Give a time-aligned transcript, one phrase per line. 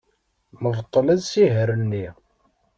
[0.63, 2.07] Nebṭel asihaṛ-nni.